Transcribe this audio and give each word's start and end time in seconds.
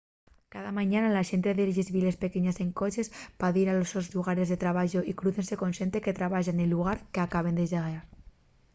cada 0.53 0.71
mañana 0.79 1.15
la 1.15 1.27
xente 1.29 1.55
dexa 1.57 1.79
les 1.79 1.89
villes 1.95 2.21
pequeñes 2.23 2.57
en 2.63 2.69
coches 2.81 3.07
pa 3.39 3.47
dir 3.55 3.67
a 3.69 3.77
los 3.77 3.89
sos 3.93 4.09
llugares 4.13 4.47
de 4.49 4.61
trabayu 4.63 4.99
y 5.09 5.17
crúciense 5.19 5.59
con 5.61 5.71
xente 5.79 6.03
que 6.03 6.17
trabaya 6.19 6.51
nel 6.53 6.71
llugar 6.73 6.97
qu’acaben 7.13 7.55
de 7.57 7.65
dexar 7.71 8.03